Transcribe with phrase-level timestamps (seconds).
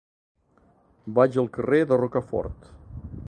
[1.19, 2.69] Vaig al carrer de Rocafort.